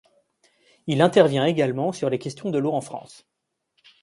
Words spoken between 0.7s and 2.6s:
Il intervient également sur les questions de